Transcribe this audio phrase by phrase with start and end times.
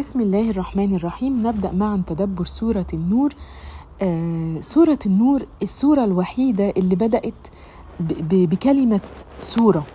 [0.00, 1.46] بسم الله الرحمن الرحيم.
[1.46, 3.34] نبدأ معا تدبر سورة النور.
[4.02, 7.48] آه سورة النور السورة الوحيدة اللي بدأت
[8.30, 9.00] بكلمة
[9.38, 9.86] سورة.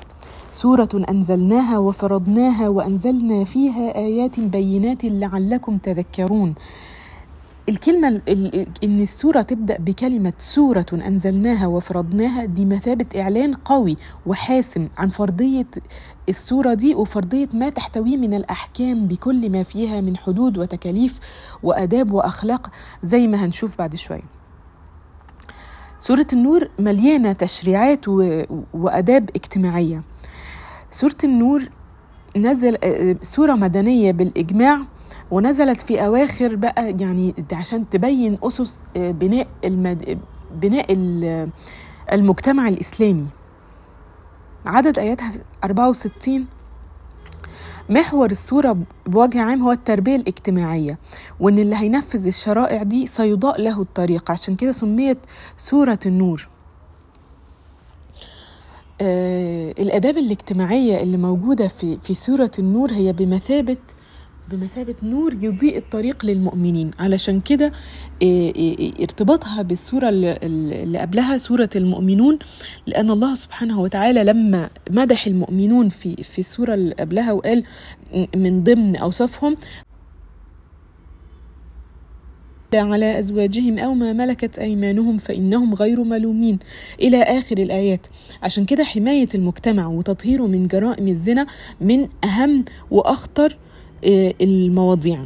[0.52, 6.54] سورة أنزلناها وفرضناها وأنزلنا فيها آيات بينات لعلكم تذكرون.
[7.70, 8.22] الكلمة
[8.84, 15.66] إن السورة تبدأ بكلمة سورة أنزلناها وفرضناها دي مثابة إعلان قوي وحاسم عن فرضية
[16.30, 21.20] السورة دي وفرضية ما تحتويه من الأحكام بكل ما فيها من حدود وتكاليف
[21.64, 22.70] وآداب وأخلاق
[23.04, 24.24] زي ما هنشوف بعد شوية.
[26.00, 28.08] سورة النور مليانة تشريعات
[28.74, 30.04] وآداب اجتماعية.
[30.92, 31.70] سورة النور
[32.38, 32.78] نزل
[33.22, 34.80] سورة مدنية بالإجماع
[35.32, 40.20] ونزلت في أواخر بقى يعني عشان تبين أسس بناء المد...
[40.56, 40.86] بناء
[42.12, 43.28] المجتمع الإسلامي.
[44.66, 45.32] عدد آياتها
[45.64, 46.46] 64
[47.90, 50.98] محور الصورة بوجه عام هو التربية الاجتماعية
[51.40, 54.32] وإن اللي هينفذ الشرائع دي سيضاء له الطريق.
[54.32, 55.18] عشان كده سميت
[55.58, 56.48] سورة النور.
[59.02, 63.78] آه الآداب الاجتماعية اللي موجودة في في سورة النور هي بمثابة
[64.52, 66.92] بمثابة نور يضيء الطريق للمؤمنين.
[67.00, 67.72] علشان كده
[69.02, 72.40] ارتباطها بالسورة اللي قبلها سورة المؤمنون
[72.88, 77.64] لأن الله سبحانه وتعالى لما مدح المؤمنون في في السورة اللي قبلها وقال
[78.36, 79.58] من ضمن أوصافهم
[82.74, 86.60] على أزواجهم أو ما ملكت أيمانهم فإنهم غير ملومين.
[87.02, 88.08] إلى آخر الآيات.
[88.44, 91.48] عشان كده حماية المجتمع وتطهيره من جرائم الزنا
[91.82, 93.58] من أهم وأخطر
[94.42, 95.26] المواضيع.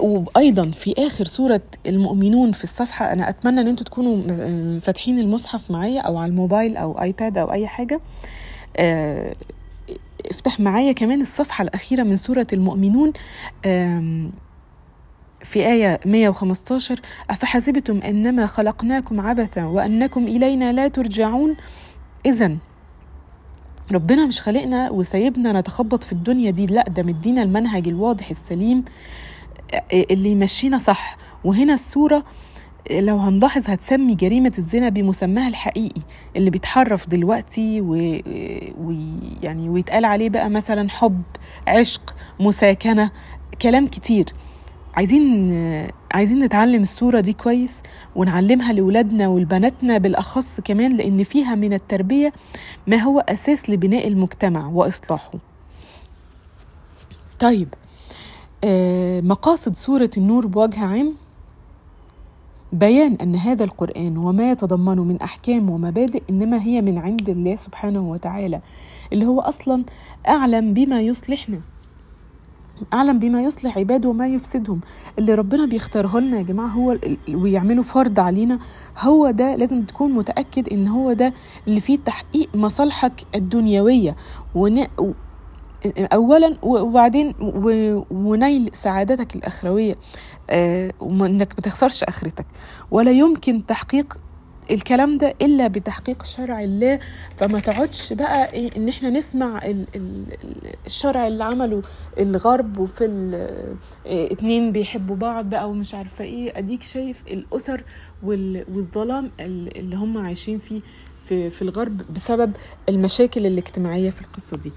[0.00, 6.00] وأيضا في آخر سورة المؤمنون في الصفحة أنا أتمنى إن أنتم تكونوا فاتحين المصحف معايا
[6.00, 8.00] أو على الموبايل أو آيباد أو أي حاجة.
[10.30, 13.12] افتح معايا كمان الصفحة الأخيرة من سورة المؤمنون
[15.44, 21.56] في آية 115 أفحسبتم أنما خلقناكم عبثا وأنكم إلينا لا ترجعون؟
[22.26, 22.56] إذا
[23.92, 28.84] ربنا مش خلقنا وسايبنا نتخبط في الدنيا دي لا ده مدينا المنهج الواضح السليم
[29.92, 31.16] اللي يمشينا صح.
[31.44, 32.24] وهنا السورة
[32.90, 36.02] لو هنلاحظ هتسمي جريمة الزنا بمسماها الحقيقي
[36.36, 39.72] اللي بيتحرف دلوقتي ويعني و...
[39.72, 41.22] ويتقال عليه بقى مثلا حب
[41.66, 43.10] عشق مساكنة
[43.62, 44.32] كلام كتير.
[44.94, 45.50] عايزين
[46.12, 47.82] عايزين نتعلم الصورة دي كويس
[48.16, 52.32] ونعلمها لولادنا ولبناتنا بالأخص كمان لأن فيها من التربية
[52.86, 55.30] ما هو أساس لبناء المجتمع وإصلاحه.
[57.38, 57.68] طيب
[58.64, 61.14] آه مقاصد سورة النور بوجه عام.
[62.72, 68.10] بيان أن هذا القرآن وما يتضمنه من أحكام ومبادئ إنما هي من عند الله سبحانه
[68.10, 68.60] وتعالى
[69.12, 69.84] اللي هو أصلا
[70.28, 71.60] أعلم بما يصلحنا.
[72.92, 74.80] أعلم بما يصلح عباده وما يفسدهم.
[75.18, 76.98] اللي ربنا بيختاره لنا يا جماعة هو
[77.34, 78.58] ويعمله فرض علينا
[78.98, 81.32] هو ده لازم تكون متأكد إن هو ده
[81.68, 84.16] اللي فيه تحقيق مصالحك الدنيوية.
[84.54, 84.86] ون...
[85.98, 87.34] أولا وبعدين
[88.10, 89.94] ونيل سعادتك الأخروية.
[90.50, 92.46] آه وإنك ما تخسرش آخرتك.
[92.90, 94.18] ولا يمكن تحقيق
[94.70, 97.00] الكلام ده إلا بتحقيق شرع الله
[97.36, 100.24] فما تقعدش بقى إيه إن إحنا نسمع ال ال
[100.86, 101.82] الشرع اللي عمله
[102.18, 103.04] الغرب وفي
[104.06, 106.58] إيه اتنين بيحبوا بعض بقى ومش عارفة إيه.
[106.58, 107.82] أديك شايف الأسر
[108.22, 110.80] والظلام اللي هم عايشين فيه
[111.24, 112.52] في, في الغرب بسبب
[112.88, 114.72] المشاكل الاجتماعية في القصة دي.